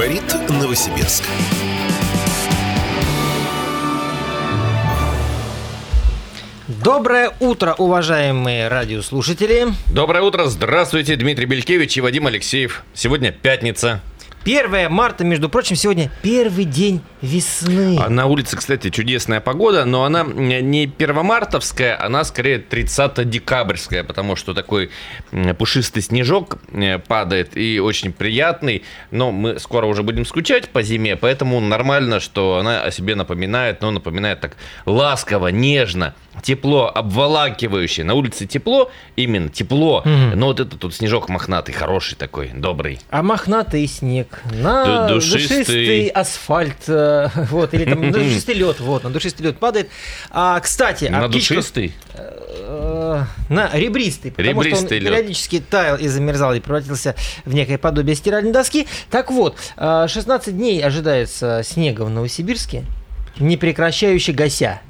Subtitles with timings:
[0.00, 1.24] Говорит Новосибирск.
[6.68, 9.66] Доброе утро, уважаемые радиослушатели.
[9.92, 12.82] Доброе утро, здравствуйте, Дмитрий Белькевич и Вадим Алексеев.
[12.94, 14.00] Сегодня пятница.
[14.44, 17.98] 1 марта, между прочим, сегодня первый день весны.
[18.00, 24.54] А на улице, кстати, чудесная погода, но она не первомартовская, она скорее 30-декабрьская, потому что
[24.54, 24.90] такой
[25.58, 31.16] пушистый снежок э, падает и очень приятный, но мы скоро уже будем скучать по зиме,
[31.16, 38.06] поэтому нормально, что она о себе напоминает, но напоминает так ласково, нежно, тепло, обволакивающее.
[38.06, 40.08] На улице тепло, именно тепло, угу.
[40.08, 43.00] но вот этот тут снежок мохнатый, хороший такой, добрый.
[43.10, 49.04] А мохнатый снег на душистый, душистый асфальт, э, вот, или там на душистый лед, вот,
[49.04, 49.90] на душистый лед падает.
[50.30, 51.94] А, кстати, на птичках, душистый?
[52.14, 55.12] Э, на ребристый, потому ребристый что он лед.
[55.12, 58.86] периодически таял и замерзал и превратился в некое подобие стиральной доски.
[59.10, 62.84] Так вот, 16 э, дней ожидается снега в Новосибирске,
[63.38, 64.80] не прекращающий гася.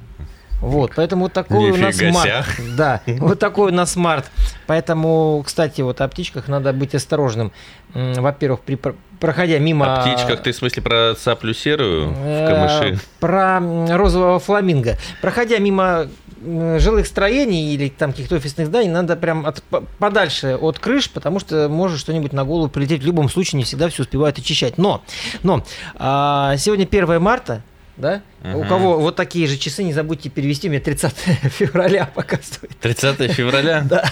[0.61, 2.47] Вот, поэтому вот такой Нифига у нас март.
[2.77, 4.31] Да, вот такой у нас март.
[4.67, 7.51] Поэтому, кстати, вот о птичках надо быть осторожным.
[7.93, 8.79] Во-первых, при
[9.19, 9.97] проходя мимо...
[9.97, 12.99] О птичках ты в смысле про цаплю серую в э, камыши?
[13.19, 13.61] Про
[13.97, 14.97] розового фламинго.
[15.21, 16.09] Проходя мимо
[16.43, 19.63] жилых строений или там каких-то офисных зданий, надо прям от,
[19.99, 23.03] подальше от крыш, потому что может что-нибудь на голову прилететь.
[23.03, 24.79] В любом случае не всегда все успевают очищать.
[24.79, 25.03] Но,
[25.43, 25.65] но
[25.97, 27.63] а, сегодня 1 марта,
[27.97, 28.23] да?
[28.45, 28.61] Угу.
[28.61, 31.13] У кого вот такие же часы, не забудьте перевести, меня 30
[31.51, 32.77] февраля показывает.
[32.81, 33.85] 30 февраля?
[33.91, 34.05] Да.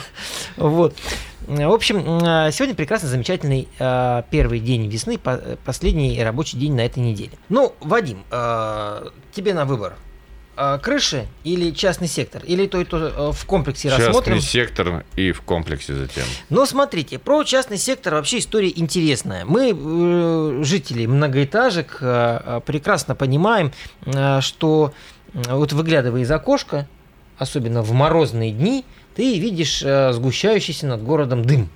[0.57, 0.97] Вот.
[1.47, 2.03] В общем,
[2.53, 5.19] сегодня прекрасно замечательный э, первый день весны,
[5.65, 7.33] последний рабочий день на этой неделе.
[7.49, 10.08] Ну, Вадим, э, тебе на выбор– а,
[10.83, 12.43] крыши или частный сектор?
[12.45, 14.35] Или то и то э, в комплексе частный рассмотрим?
[14.37, 16.25] Частный сектор и в комплексе затем.
[16.51, 19.45] Но смотрите, про частный сектор вообще история интересная.
[19.45, 23.73] Мы, э, жители многоэтажек, э, прекрасно понимаем,
[24.41, 24.93] что
[25.33, 26.89] вот выглядывая из окошка,
[27.37, 31.69] особенно в морозные дни, ты видишь сгущающийся над городом дым.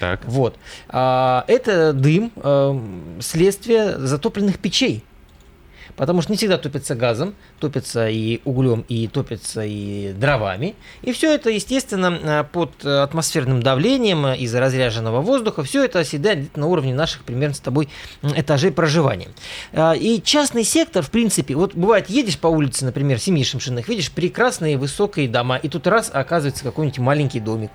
[0.00, 0.20] Так.
[0.24, 0.56] Вот.
[0.88, 2.32] А, это дым
[3.20, 5.04] следствие затопленных печей
[5.98, 10.76] потому что не всегда топится газом, топится и углем, и топится и дровами.
[11.02, 16.66] И все это, естественно, э, под атмосферным давлением из-за разряженного воздуха, все это оседает на
[16.66, 17.88] уровне наших примерно с тобой
[18.22, 19.28] этажей проживания.
[19.72, 24.78] Э, и частный сектор, в принципе, вот бывает, едешь по улице, например, семишинных, видишь прекрасные
[24.78, 27.70] высокие дома, и тут раз оказывается какой-нибудь маленький домик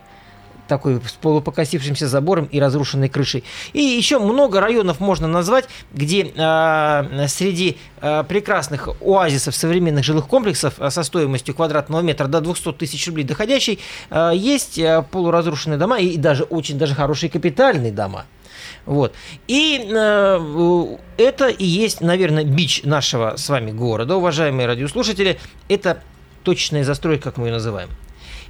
[0.67, 3.43] такой с полупокосившимся забором и разрушенной крышей.
[3.73, 10.75] И еще много районов можно назвать, где э, среди э, прекрасных оазисов современных жилых комплексов
[10.79, 13.79] э, со стоимостью квадратного метра до 200 тысяч рублей доходящей,
[14.09, 18.25] э, есть э, полуразрушенные дома и, даже очень даже хорошие капитальные дома.
[18.85, 19.13] Вот.
[19.47, 25.39] И э, это и есть, наверное, бич нашего с вами города, уважаемые радиослушатели.
[25.69, 26.01] Это
[26.43, 27.89] точечная застройка, как мы ее называем.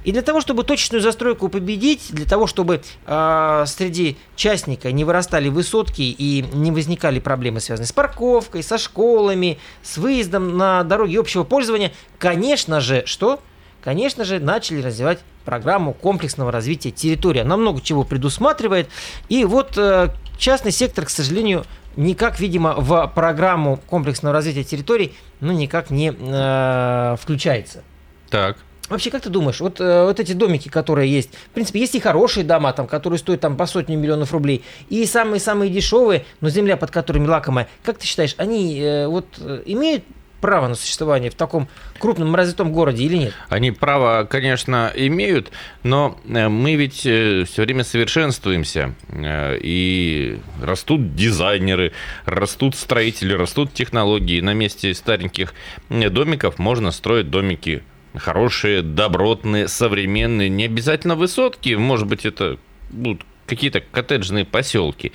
[0.04, 5.48] И для того, чтобы точечную застройку победить, для того, чтобы э, среди частника не вырастали
[5.48, 11.44] высотки и не возникали проблемы, связанные с парковкой, со школами, с выездом на дороги общего
[11.44, 13.40] пользования, конечно же, что?
[13.82, 17.40] Конечно же, начали развивать программу комплексного развития территории.
[17.40, 18.88] Она много чего предусматривает.
[19.28, 21.64] И вот э, частный сектор, к сожалению,
[21.96, 27.84] никак, видимо, в программу комплексного развития территорий, ну, никак не э, включается.
[28.30, 28.58] Так.
[28.88, 32.00] Вообще, как ты думаешь, вот, э, вот эти домики, которые есть, в принципе, есть и
[32.00, 36.76] хорошие дома, там, которые стоят там по сотню миллионов рублей, и самые-самые дешевые, но земля
[36.76, 37.68] под которыми лакомая.
[37.82, 40.04] Как ты считаешь, они э, вот э, имеют
[40.42, 41.68] право на существование в таком
[41.98, 43.34] крупном развитом городе или нет?
[43.48, 45.50] Они право, конечно, имеют,
[45.82, 48.94] но э, мы ведь э, все время совершенствуемся.
[49.10, 51.92] И растут дизайнеры,
[52.26, 54.42] растут строители, растут технологии.
[54.42, 55.54] На месте стареньких
[55.88, 57.82] домиков можно строить домики
[58.16, 62.58] хорошие, добротные, современные, не обязательно высотки, может быть, это
[62.90, 65.12] будут какие-то коттеджные поселки.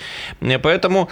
[0.61, 1.09] Поэтому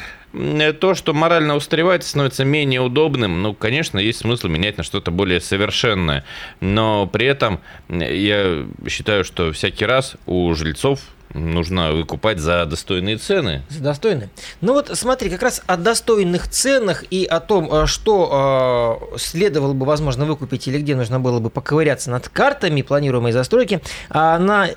[0.80, 5.42] то, что морально устаревает, становится менее удобным, ну, конечно, есть смысл менять на что-то более
[5.42, 6.24] совершенное.
[6.60, 7.60] Но при этом
[7.90, 11.00] я считаю, что всякий раз у жильцов
[11.34, 13.64] нужно выкупать за достойные цены.
[13.70, 14.30] За достойные.
[14.62, 19.74] Ну вот смотри, как раз о достойных ценах и о том, э, что э, следовало
[19.74, 24.70] бы, возможно, выкупить или где нужно было бы поковыряться над картами планируемой застройки, а на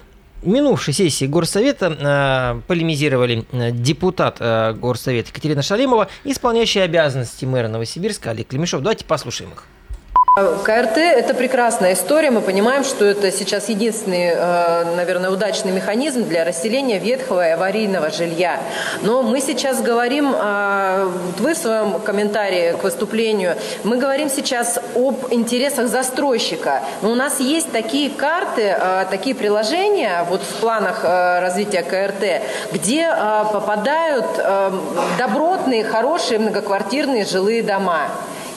[0.42, 8.30] минувшей сессии Горсовета э, полемизировали э, депутат э, Горсовета Екатерина Шалимова, исполняющая обязанности мэра Новосибирска
[8.30, 8.82] Олег Клемешов.
[8.82, 9.64] Давайте послушаем их.
[10.64, 12.30] КРТ– это прекрасная история.
[12.30, 18.10] Мы понимаим, что это сейчас единственный, э, наверное, удачный механизм для расселения ветхого и аварийного
[18.10, 18.60] жилья.
[19.02, 25.26] Но мы сейчас говорим, э, вы в своем комментарии к выступлению, мы говорим сейчас об
[25.30, 26.82] интересах застройщика.
[27.02, 32.42] Но у нас есть такие карты, э, такие приложения вот в планах развития КРТ,
[32.72, 33.08] где
[33.52, 34.26] попадают
[35.18, 38.08] добротные, хорошие многоквартирные жилые дома.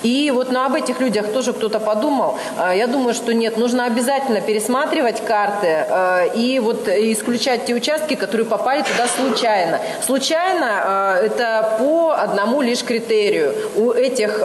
[0.03, 2.37] И вот ну, об этих людях тоже кто-то подумал.
[2.57, 8.15] А, я думаю, что нет, нужно обязательно пересматривать карты а, и вот исключать те участки,
[8.15, 9.79] которые попали туда случайно.
[10.05, 13.53] Случайно а, это по одному лишь критерию.
[13.75, 14.41] У этих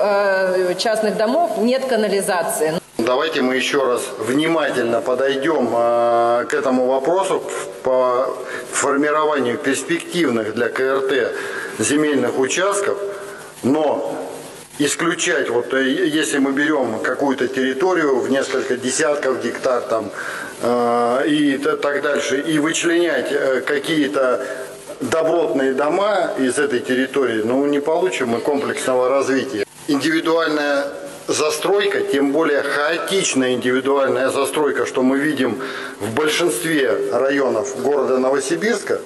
[0.79, 2.75] частных домов нет канализации.
[2.99, 7.43] Давайте мы еще раз внимательно подойдем к этому вопросу
[7.83, 8.27] по
[8.71, 11.33] формированию перспективных для КРТ
[11.79, 12.99] земельных участков,
[13.63, 14.28] но
[14.79, 20.11] исключать, вот э, если мы берем какую-то территорию в несколько десятков гектар там
[20.63, 24.47] э, и так дальше, и вычленять э, какие-то
[25.01, 29.65] добротные дома из этой территории, ну не получим мы комплексного развития.
[29.89, 30.87] Индивидуальная
[31.27, 35.61] застройка, тем более хаотичная индивидуальная застройка, что мы видим
[36.01, 39.01] в большинстве районов города Новосибирска,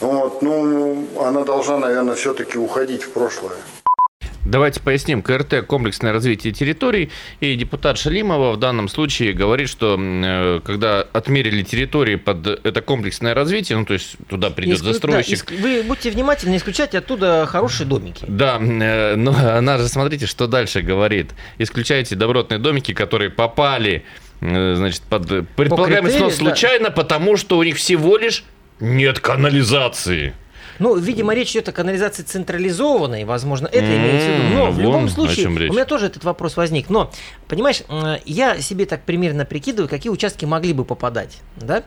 [0.00, 3.56] вот, ну, она должна, наверное, все-таки уходить в прошлое.
[4.44, 5.22] Давайте поясним.
[5.22, 7.10] КРТ– комплексное развитие территорий.
[7.40, 13.34] И депутат Шалимова в данном случае говорит, что э, когда отмерили территории под это комплексное
[13.34, 14.86] развитие, ну то есть туда придет Иску...
[14.86, 15.44] застройщик.
[15.46, 18.24] Да, вы будьте внимательны, исключайте оттуда хорошие домики.
[18.26, 21.32] Да, э, но она же, смотрите, что дальше говорит.
[21.58, 24.04] Исключайте добротные домики, которые попали
[24.40, 26.92] э, значит, под предполагаемый снос случайно, да.
[26.92, 28.44] потому что у них всего лишь
[28.80, 30.34] нет канализации.
[30.80, 34.54] Ну, видимо, речь идет о канализации централизованной, возможно, это имеется в виду.
[34.54, 36.90] Но в любом случае, у меня тоже этот вопрос возник.
[36.90, 37.10] Но,
[37.48, 37.82] понимаешь,
[38.24, 41.38] я себе так примерно прикидываю, какие участки могли бы попадать.
[41.56, 41.84] Да?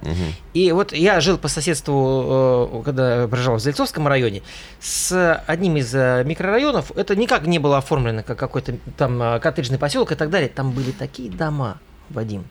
[0.54, 4.44] И вот я жил по соседству, э, когда проживал в Зальцовском районе,
[4.80, 6.92] с одним из э, микрорайонов.
[6.96, 10.50] Это никак не было оформлено как какой-то там э, коттеджный поселок и так далее.
[10.50, 11.80] Там были такие дома,
[12.10, 12.46] Вадим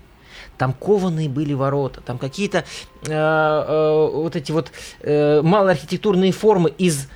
[0.59, 2.65] там кованые были ворота, там какие-то
[3.07, 4.71] э, э, вот эти вот
[5.01, 7.09] э, малоархитектурные формы из,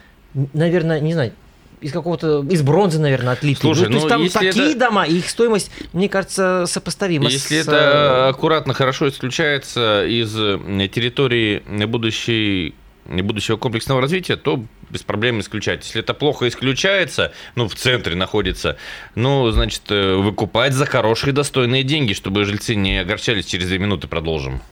[0.52, 1.32] наверное, не знаю,
[1.80, 3.60] из какого-то из бронзы, наверное, отлитые.
[3.60, 4.78] Слушай, ну, то есть ну, там такие это...
[4.78, 7.28] дома, и их стоимость, мне кажется, сопоставима.
[7.28, 7.68] Если с...
[7.68, 12.74] это аккуратно, хорошо исключается из территории будущей
[13.08, 15.84] будущего комплексного развития, то без проблем исключать.
[15.84, 18.76] Если это плохо исключается, ну, в центре находится,
[19.14, 23.46] ну, значит, э, выкупать за хорошие достойные деньги, чтобы жильцы не огорчались.
[23.46, 24.62] Через две минуты продолжим.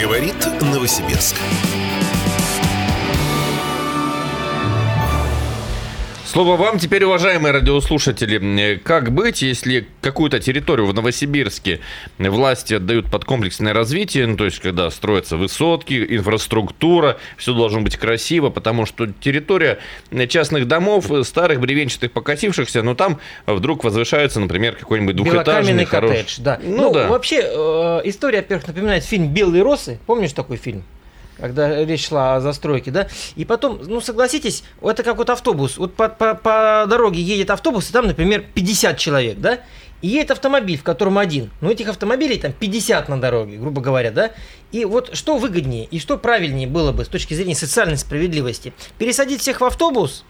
[0.00, 1.36] Говорит Новосибирск.
[6.28, 8.78] Слово вам теперь, уважаемые радиослушатели.
[8.84, 11.80] Как быть, если какую-то территорию в Новосибирске
[12.18, 17.96] власти отдают под комплексное развитие, ну, то есть когда строятся высотки, инфраструктура, все должно быть
[17.96, 19.78] красиво, потому что территория
[20.28, 26.16] частных домов, старых, бревенчатых, покосившихся, но там вдруг возвышается, например, какой-нибудь двухэтажный хороший...
[26.18, 26.60] коттедж, да.
[26.62, 27.08] Ну, ну да.
[27.08, 29.98] вообще, э, история, во-первых, напоминает фильм «Белые росы».
[30.04, 30.84] Помнишь такой фильм?
[31.40, 35.94] Когда речь шла о застройке, да, и потом, ну, согласитесь, это как вот автобус, вот
[35.94, 39.60] по, по, по дороге едет автобус, и там, например, 50 человек, да,
[40.00, 44.10] и едет автомобиль, в котором один, но этих автомобилей там 50 на дороге, грубо говоря,
[44.10, 44.32] да,
[44.70, 49.40] и вот что выгоднее и что правильнее было бы с точки зрения социальной справедливости, пересадить
[49.40, 50.24] всех в автобус,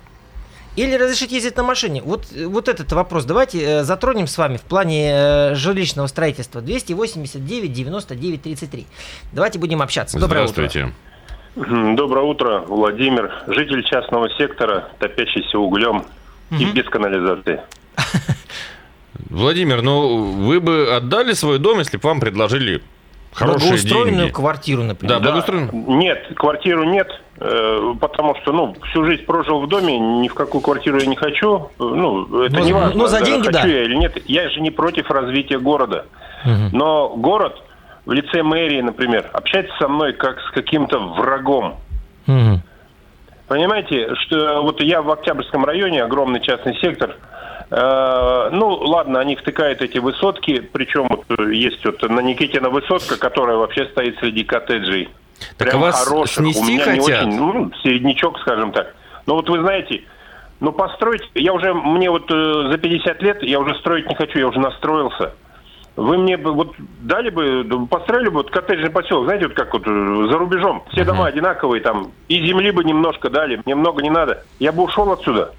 [0.78, 2.02] или разрешить ездить на машине?
[2.02, 6.60] Вот, вот этот вопрос давайте э, затронем с вами в плане э, жилищного строительства.
[6.60, 8.86] 289 99 33.
[9.32, 10.18] Давайте будем общаться.
[10.18, 10.92] Доброе Здравствуйте.
[11.56, 11.96] утро.
[11.96, 13.32] Доброе утро, Владимир.
[13.48, 16.04] Житель частного сектора, топящийся углем
[16.50, 16.60] угу.
[16.60, 17.60] и без канализации.
[19.30, 22.82] Владимир, ну вы бы отдали свой дом, если бы вам предложили
[23.32, 24.32] Хорошие благоустроенную деньги.
[24.32, 25.16] квартиру, например.
[25.16, 25.96] Да, благоустроенную.
[25.98, 27.08] Нет, квартиру нет,
[27.38, 31.16] э, потому что, ну, всю жизнь прожил в доме, ни в какую квартиру я не
[31.16, 31.70] хочу.
[31.78, 33.66] Ну, это но, не важно, но за деньги, хочу да.
[33.66, 34.16] я или нет.
[34.26, 36.06] Я же не против развития города.
[36.44, 36.76] Угу.
[36.76, 37.62] Но город
[38.06, 41.76] в лице мэрии, например, общается со мной как с каким-то врагом.
[42.26, 42.60] Угу.
[43.46, 47.16] Понимаете, что вот я в Октябрьском районе, огромный частный сектор–
[47.70, 53.58] ну, ладно, они втыкают эти высотки, причем вот э, есть вот на Никитина высотка, которая
[53.58, 55.10] вообще стоит среди коттеджей.
[55.56, 56.36] Так Прям вас хороших.
[56.36, 57.26] снести У меня хотят?
[57.26, 58.94] не очень, ну, середнячок, скажем так.
[59.26, 60.02] Но вот вы знаете,
[60.60, 64.38] ну построить, я уже, мне вот э, за 50 лет, я уже строить не хочу,
[64.38, 65.34] я уже настроился.
[65.96, 69.82] Вы мне бы вот дали бы, построили бы вот коттеджный поселок, знаете, вот как вот
[69.86, 70.84] э, за рубежом.
[70.92, 71.06] Все uh-huh.
[71.06, 74.44] дома одинаковые там, и земли бы немножко дали, мне много не надо.
[74.58, 75.52] Я бы ушел отсюда.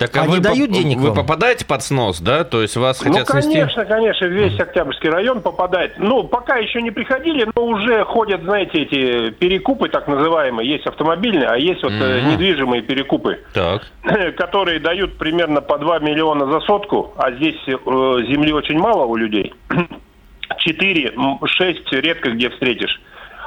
[0.00, 1.16] Так а Они вы дают по- денег Вы вам?
[1.16, 2.44] попадаете под снос, да?
[2.44, 3.84] То есть вас ну, хотят Ну, конечно, снести?
[3.84, 5.98] конечно, весь Октябрьский район попадает.
[5.98, 10.70] Ну, пока еще не приходили, но уже ходят, знаете, эти перекупы так называемые.
[10.70, 12.32] Есть автомобильные, а есть вот mm-hmm.
[12.32, 13.40] недвижимые перекупы.
[13.52, 13.82] Так.
[14.38, 19.16] Которые дают примерно по 2 миллиона за сотку, а здесь э, земли очень мало у
[19.16, 19.52] людей.
[20.60, 21.12] 4,
[21.44, 23.02] 6 редко где встретишь.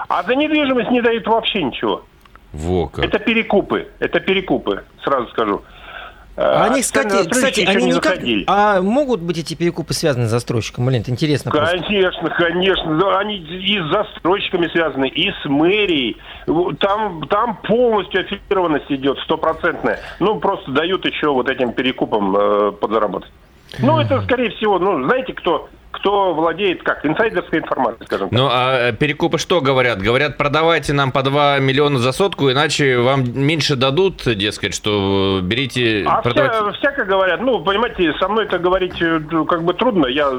[0.08, 2.06] А за недвижимость не дают вообще ничего.
[2.52, 3.04] Во как.
[3.06, 5.64] Это перекупы, это перекупы, сразу скажу.
[6.36, 8.18] А они, кстати, кстати они не никак...
[8.48, 10.86] А могут быть эти перекупы связаны с застройщиком?
[10.86, 12.46] Блин, это интересно Конечно, просто.
[12.46, 13.18] конечно.
[13.20, 16.18] Они и с застройщиками связаны, и с мэрией.
[16.80, 20.00] Там, там полностью аффилированность идет, стопроцентная.
[20.20, 23.32] Ну, просто дают еще вот этим перекупам э, подзаработать.
[23.80, 28.38] Ну, это, скорее всего, ну, знаете, кто кто владеет, как, инсайдерской информацией, скажем так.
[28.38, 30.02] Ну, а э, перекупы что говорят?
[30.02, 36.04] Говорят, продавайте нам по 2 миллиона за сотку, иначе вам меньше дадут, дескать, что берите...
[36.08, 36.58] А продавайте...
[36.58, 37.42] вся, всяко говорят.
[37.42, 40.08] Ну, понимаете, со мной это говорить э, как бы трудно.
[40.08, 40.30] Я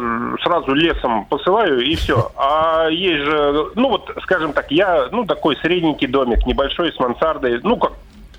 [0.43, 2.33] сразу лесом посылаю, и все.
[2.37, 7.61] А есть же, ну, вот, скажем так, я, ну, такой средненький домик, небольшой, с мансардой,
[7.63, 7.93] ну, как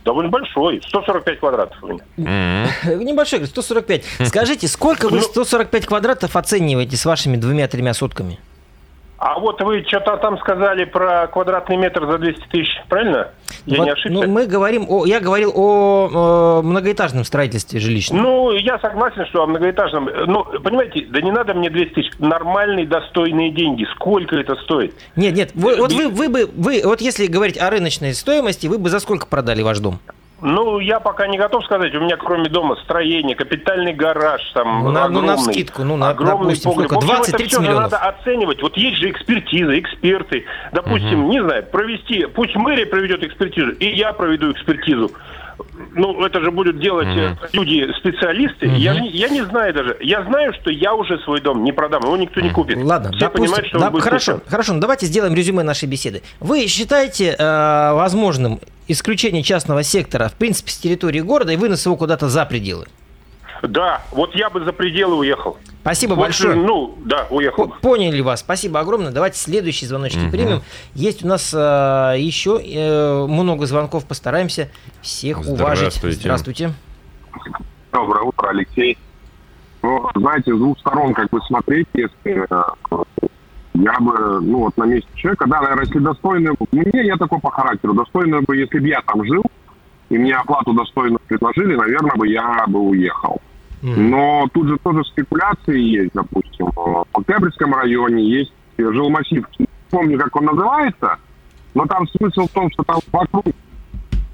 [0.06, 2.00] довольно большой, 145 квадратов у меня.
[2.18, 3.04] Mm-hmm.
[3.04, 4.04] Небольшой, 145.
[4.28, 8.40] Скажите, сколько вы 145 ну, квадратов оцениваете с вашими двумя-тремя сотками?
[9.26, 13.32] А вот вы что-то там сказали про квадратный метр за 200 тысяч, правильно?
[13.66, 14.14] Я вот, не ошибся?
[14.14, 18.22] Ну, мы говорим о, я говорил о, о многоэтажном строительстве жилищном.
[18.22, 20.10] Ну, я согласен, что о многоэтажном.
[20.28, 22.12] Ну, понимаете, да не надо мне 200 тысяч.
[22.20, 23.88] Нормальные, достойные деньги.
[23.96, 24.94] Сколько это стоит?
[25.16, 28.78] Нет, нет, вы, вот вы, вы бы, вы, вот если говорить о рыночной стоимости, вы
[28.78, 30.00] бы за сколько продали ваш дом?
[30.42, 31.96] Ну, я пока не готов сказать.
[31.96, 36.10] У меня, кроме дома, строение, капитальный гараж, там, ну, огромный, ну, на скидку, ну, на,
[36.10, 36.92] огромный допустим, погреб.
[36.92, 37.06] сколько?
[37.06, 37.92] 20-30 миллионов.
[37.92, 38.62] надо оценивать.
[38.62, 40.46] Вот есть же экспертиза, эксперты.
[40.74, 41.32] Допустим, угу.
[41.32, 45.12] не знаю, провести, пусть мэрия проведет экспертизу, и я проведу экспертизу
[45.94, 47.50] ну, это же будут делать mm-hmm.
[47.54, 48.66] люди, специалисты.
[48.66, 48.78] Mm-hmm.
[48.78, 49.98] Я, я не знаю даже.
[50.02, 52.78] Я знаю, что я уже свой дом не продам, его никто не купит.
[52.78, 54.50] Ладно, Все допустим, понимают, что да, он будет хорошо, куплен.
[54.50, 56.22] хорошо, ну давайте сделаем резюме нашей беседы.
[56.40, 61.96] Вы считаете э, возможным исключение частного сектора, в принципе, с территории города и вынос его
[61.96, 62.88] куда-то за пределы?
[63.64, 65.58] Да, вот я бы за пределы уехал.
[65.82, 66.56] Спасибо вот, большое.
[66.56, 67.74] Ну, да, уехал.
[67.82, 68.42] Поняли вас.
[68.42, 69.12] Спасибо огромное.
[69.12, 70.32] Давайте следующий звоночек угу.
[70.32, 70.62] примем.
[70.94, 74.06] Есть у нас э, еще э, много звонков.
[74.06, 74.70] Постараемся
[75.02, 75.94] всех уважить.
[76.02, 76.74] Здравствуйте.
[77.92, 78.98] Доброе утро, Алексей.
[79.82, 82.98] Ну, знаете, с двух сторон как бы смотреть, если э,
[83.76, 87.52] я бы, ну вот на месте человека, да, наверное, если достойную, мне я такой по
[87.52, 89.44] характеру, достойную бы, если бы я там жил,
[90.10, 93.42] и мне оплату достойную предложили, наверное, бы я бы уехал.
[93.82, 96.72] Но тут же тоже спекуляции есть, допустим.
[96.76, 99.46] В Октябрьском районе есть жилмассив.
[99.60, 101.18] Не помню, как он называется,
[101.76, 103.46] но там смысл в том, что там вокруг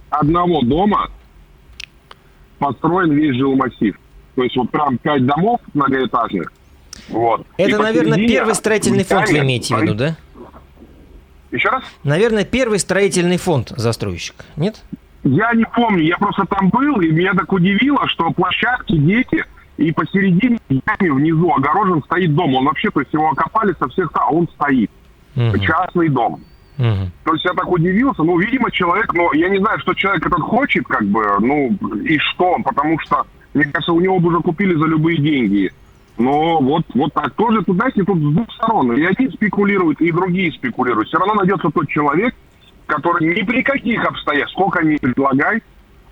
[0.10, 1.10] одного дома
[2.60, 4.00] построен весь жилмассив.
[4.36, 6.54] То есть вот прям пять домов многоэтажных.
[7.10, 7.46] Вот.
[7.58, 10.16] Это, И наверное, первый строительный фонд вы имеете в виду, да?
[11.52, 11.84] Еще раз?
[12.04, 14.82] Наверное, первый строительный фонд застройщик, нет?
[15.24, 19.46] Я не помню, я просто там был, и меня так удивило, что площадки, дети,
[19.78, 22.56] и посередине яме внизу огорожен стоит дом.
[22.56, 24.90] Он вообще, то есть его окопали со всех, а он стоит.
[25.36, 25.58] Угу.
[25.60, 26.42] Частный дом.
[26.78, 27.12] Угу.
[27.26, 30.42] То есть я так удивился, ну, видимо, человек, ну, я не знаю, что человек этот
[30.42, 34.74] хочет, как бы, ну, и что, потому что, мне кажется, у него бы уже купили
[34.76, 35.72] за любые деньги.
[36.22, 38.94] Но вот, вот так тоже, тут, знаете, тут с двух сторон.
[38.94, 41.08] И одни спекулируют, и другие спекулируют.
[41.08, 42.36] Все равно найдется тот человек,
[42.86, 45.64] который ни при каких обстоятельствах, сколько ни предлагай,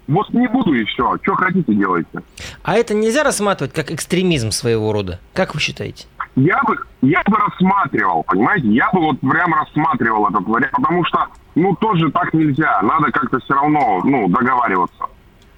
[0.08, 1.16] вот не буду и все.
[1.22, 2.24] Что хотите, делайте.
[2.63, 5.20] А это нельзя рассматривать как экстремизм своего рода?
[5.34, 6.08] Как вы считаете?
[6.36, 8.68] Я бы, я бы рассматривал, понимаете?
[8.70, 12.82] Я бы вот прям рассматривал этот вариант, потому что, ну, тоже так нельзя.
[12.82, 15.06] Надо как-то все равно, ну, договариваться.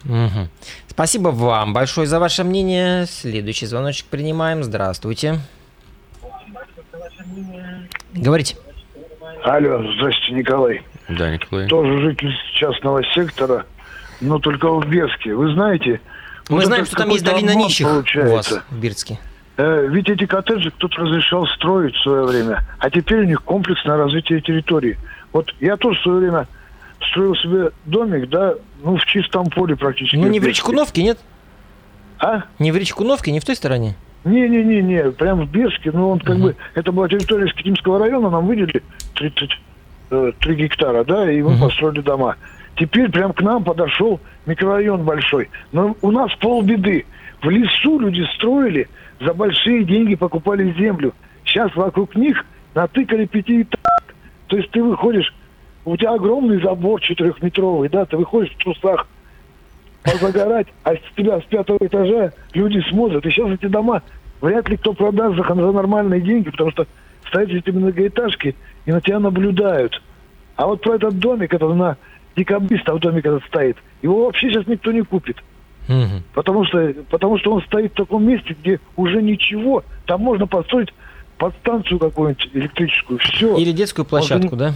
[0.05, 0.47] Угу.
[0.87, 3.05] Спасибо вам большое за ваше мнение.
[3.05, 4.63] Следующий звоночек принимаем.
[4.63, 5.39] Здравствуйте.
[8.13, 8.55] Говорите.
[9.43, 10.83] Алло, здравствуйте, Николай.
[11.09, 11.67] Да, Николай.
[11.67, 13.65] Тоже житель частного сектора,
[14.19, 15.33] но только в Бирске.
[15.33, 15.99] Вы знаете...
[16.49, 18.31] Мы вот знаем, что там есть долина нищих получается.
[18.31, 19.19] у вас в Бирске.
[19.57, 23.97] Э, ведь эти коттеджи кто-то разрешал строить в свое время, а теперь у них комплексное
[23.97, 24.97] развитие территории.
[25.33, 26.47] Вот я тоже в свое время
[27.09, 30.15] строил себе домик, да, ну, в чистом поле практически.
[30.15, 31.17] Ну, не в Речкуновке, нет?
[32.19, 32.43] А?
[32.59, 33.95] Не в Речкуновке, не в той стороне?
[34.23, 36.43] Не-не-не, прям в Бирске, ну, он как угу.
[36.43, 38.83] бы, это была территория Скитимского района, нам выделили
[39.15, 39.49] 30
[40.11, 41.65] 3 э, гектара, да, и мы угу.
[41.65, 42.35] построили дома.
[42.75, 45.49] Теперь прям к нам подошел микрорайон большой.
[45.71, 47.05] Но у нас полбеды.
[47.41, 48.87] В лесу люди строили,
[49.19, 51.13] за большие деньги покупали землю.
[51.45, 54.15] Сейчас вокруг них натыкали пятиэтажек.
[54.47, 55.33] То есть ты выходишь,
[55.85, 59.07] у тебя огромный забор четырехметровый, да, ты выходишь в трусах
[60.03, 63.25] позагорать, а с тебя с пятого этажа люди смотрят.
[63.25, 64.01] И сейчас эти дома
[64.41, 66.87] вряд ли кто продаст за, за нормальные деньги, потому что
[67.27, 70.01] стоят эти многоэтажки и на тебя наблюдают.
[70.55, 71.97] А вот про этот домик, это на
[72.35, 75.37] декабриста домик этот стоит, его вообще сейчас никто не купит.
[75.87, 76.21] Угу.
[76.33, 79.83] Потому, что, потому что он стоит в таком месте, где уже ничего.
[80.05, 80.93] Там можно построить
[81.37, 83.57] подстанцию какую-нибудь электрическую, все.
[83.57, 84.73] Или детскую площадку, он, да?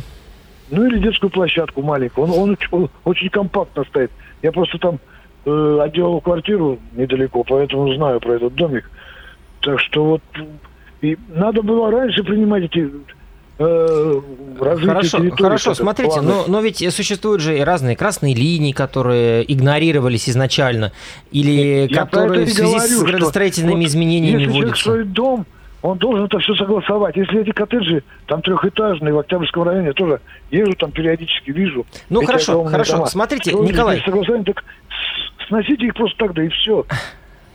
[0.69, 2.27] Ну или детскую площадку маленькую.
[2.27, 4.12] Он, он, он очень компактно стоит.
[4.41, 5.00] Я просто там
[5.45, 8.89] э, отделал квартиру недалеко, поэтому знаю про этот домик.
[9.62, 10.22] Так что вот
[11.01, 12.89] и надо было раньше принимать эти
[13.60, 14.22] э,
[14.57, 20.93] Хорошо, хорошо, смотрите, но, но ведь существуют же разные красные линии, которые игнорировались изначально,
[21.31, 24.81] или Я которые в связи говорю, с градостроительными вот изменениями если вводятся.
[24.81, 25.45] строит дом,
[25.82, 27.15] он должен это все согласовать.
[27.15, 30.20] Если эти коттеджи, там трехэтажные, в Октябрьском районе, тоже
[30.51, 31.86] езжу там периодически, вижу.
[32.10, 33.05] Ну хорошо, хорошо, дома.
[33.08, 34.01] смотрите, Что Николай.
[34.03, 34.63] Согласование, так
[35.48, 36.86] сносите их просто тогда и все.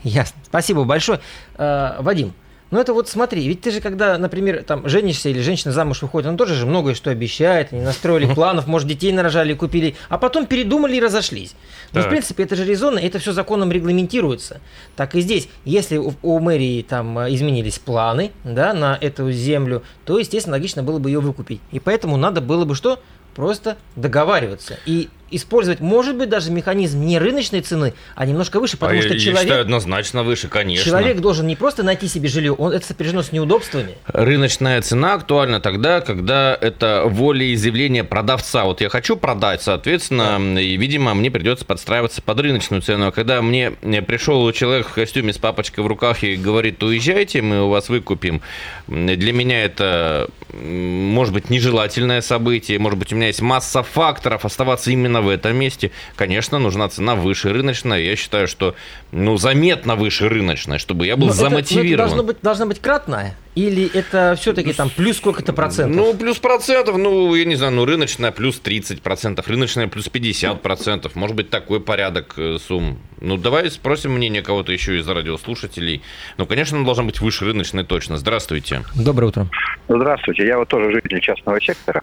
[0.02, 0.40] Ясно.
[0.44, 1.20] Спасибо большое.
[1.56, 2.32] Uh, Вадим,
[2.70, 6.28] ну это вот смотри, ведь ты же когда, например, там женишься или женщина замуж выходит,
[6.28, 10.46] она тоже же многое что обещает, они настроили планов, может детей нарожали, купили, а потом
[10.46, 11.54] передумали и разошлись.
[11.92, 14.60] Но ну, в принципе это же резонно, это все законом регламентируется.
[14.96, 20.18] Так и здесь, если у, у мэрии там изменились планы, да, на эту землю, то
[20.18, 21.60] естественно логично было бы ее выкупить.
[21.72, 23.00] И поэтому надо было бы что?
[23.34, 24.78] Просто договариваться.
[24.86, 29.14] И использовать, может быть, даже механизм не рыночной цены, а немножко выше, потому а что
[29.14, 29.36] я, человек...
[29.36, 30.84] Я считаю, однозначно выше, конечно.
[30.84, 33.96] Человек должен не просто найти себе жилье, он это сопряжено с неудобствами.
[34.06, 38.64] Рыночная цена актуальна тогда, когда это волеизъявление продавца.
[38.64, 40.60] Вот я хочу продать, соответственно, да.
[40.60, 43.08] и, видимо, мне придется подстраиваться под рыночную цену.
[43.08, 47.64] А когда мне пришел человек в костюме с папочкой в руках и говорит, уезжайте, мы
[47.64, 48.42] у вас выкупим,
[48.88, 54.90] для меня это, может быть, нежелательное событие, может быть, у меня есть масса факторов оставаться
[54.90, 58.00] именно в этом месте, конечно, нужна цена выше рыночная.
[58.00, 58.74] Я считаю, что
[59.12, 61.86] ну, заметно выше рыночная, чтобы я был но замотивирован.
[61.86, 63.36] Это, это должно быть, должна быть кратная?
[63.56, 65.96] Или это все-таки там плюс сколько-то процентов?
[65.96, 70.62] Ну, плюс процентов, ну, я не знаю, ну, рыночная плюс 30 процентов, рыночная плюс 50
[70.62, 71.16] процентов.
[71.16, 73.00] Может быть, такой порядок э, сумм.
[73.20, 76.02] Ну, давай спросим мнение кого-то еще из радиослушателей.
[76.36, 78.18] Ну, конечно, она должна быть выше рыночной точно.
[78.18, 78.84] Здравствуйте.
[78.94, 79.48] Доброе утро.
[79.88, 80.46] Здравствуйте.
[80.46, 82.02] Я вот тоже житель частного сектора.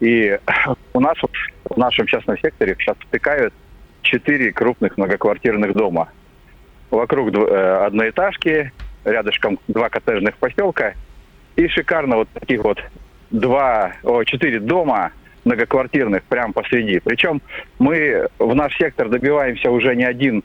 [0.00, 0.38] И
[0.92, 1.16] у нас
[1.64, 3.52] в нашем частном секторе сейчас втыкают
[4.02, 6.08] четыре крупных многоквартирных дома.
[6.90, 8.72] Вокруг э, одноэтажки,
[9.04, 10.94] рядышком два коттеджных поселка.
[11.56, 12.78] И шикарно вот таких вот
[13.30, 15.12] два, о, четыре дома
[15.44, 17.00] многоквартирных прямо посреди.
[17.00, 17.42] Причем
[17.78, 20.44] мы в наш сектор добиваемся уже не один,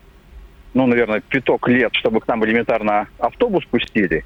[0.74, 4.26] ну, наверное, пяток лет, чтобы к нам элементарно автобус пустили.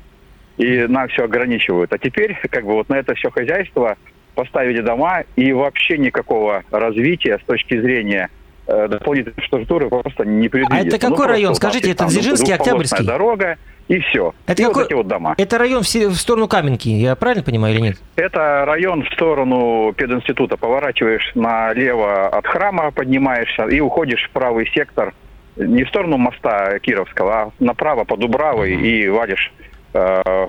[0.58, 1.94] И нам все ограничивают.
[1.94, 3.98] А теперь, как бы, вот на это все хозяйство
[4.38, 8.30] поставили дома, и вообще никакого развития с точки зрения
[8.68, 10.78] э, дополнительной инфраструктуры просто не предвидится.
[10.78, 11.56] А это какой ну, район?
[11.56, 13.04] Скажите, это Дзержинский, Октябрьский?
[13.04, 14.36] дорога, и все.
[14.46, 14.84] Это и какой...
[14.84, 15.34] вот эти вот дома.
[15.38, 17.98] Это район в, в сторону Каменки, я правильно понимаю или нет?
[18.16, 20.56] Это район в сторону пединститута.
[20.56, 25.14] Поворачиваешь налево от храма, поднимаешься и уходишь в правый сектор.
[25.56, 28.86] Не в сторону моста Кировского, а направо по Дубравой mm-hmm.
[28.86, 29.52] и валишь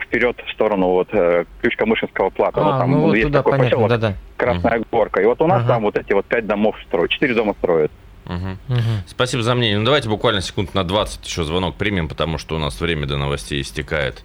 [0.04, 2.60] вперед в сторону вот э, Ключкомышинского плата.
[2.60, 4.14] А, ну, там ну, вот есть туда, такой понятно, поселок, да, да.
[4.36, 4.86] Красная угу.
[4.90, 5.22] Горка.
[5.22, 5.68] И вот у нас ага.
[5.74, 7.90] там вот эти вот пять домов строят, четыре дома строят.
[8.26, 8.34] Угу.
[8.68, 8.80] Угу.
[9.06, 9.78] Спасибо за мнение.
[9.78, 13.16] Ну, давайте буквально секунд на 20 еще звонок примем, потому что у нас время до
[13.16, 14.24] новостей истекает.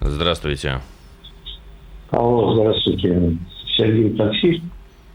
[0.00, 0.80] Здравствуйте.
[2.10, 3.36] Алло, здравствуйте.
[3.76, 4.62] Сергей таксист.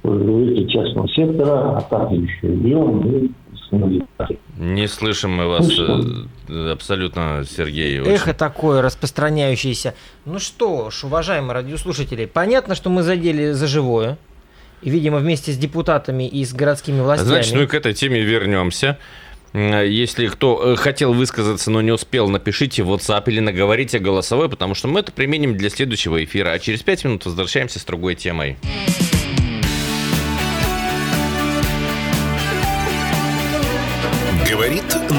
[0.03, 3.27] Вы говорите частного сектора, а так еще и
[3.71, 7.99] не слышим мы вас ну, абсолютно, Сергей.
[7.99, 8.12] Очень.
[8.12, 9.93] Эхо такое распространяющееся.
[10.25, 14.17] Ну что ж, уважаемые радиослушатели, понятно, что мы задели за живое.
[14.82, 17.27] И, видимо, вместе с депутатами и с городскими властями.
[17.27, 18.97] Значит, мы к этой теме вернемся.
[19.53, 24.75] Если кто э, хотел высказаться, но не успел, напишите в WhatsApp или наговорите голосовой, потому
[24.75, 26.51] что мы это применим для следующего эфира.
[26.51, 28.58] А через пять минут возвращаемся с другой темой.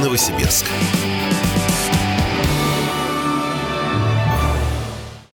[0.09, 0.65] Новосибирск.